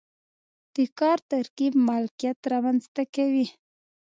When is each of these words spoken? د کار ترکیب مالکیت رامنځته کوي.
د 0.75 0.77
کار 0.99 1.17
ترکیب 1.31 1.73
مالکیت 1.87 2.39
رامنځته 2.51 3.03
کوي. 3.15 3.47